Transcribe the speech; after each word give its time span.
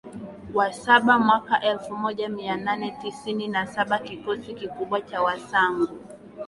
wa 0.53 0.73
saba 0.73 1.19
mwaka 1.19 1.61
elfu 1.61 1.95
moja 1.95 2.29
mia 2.29 2.55
nane 2.57 2.91
tisini 3.01 3.47
na 3.47 3.67
saba 3.67 3.99
kikosi 3.99 4.53
kikubwa 4.53 5.01
cha 5.01 5.21
Wasangu 5.21 5.99